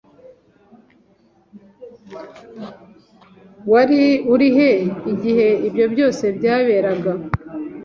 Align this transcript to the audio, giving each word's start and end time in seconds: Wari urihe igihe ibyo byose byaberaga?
Wari 3.71 4.01
urihe 4.33 4.69
igihe 5.11 5.47
ibyo 5.67 5.85
byose 5.93 6.23
byaberaga? 6.37 7.11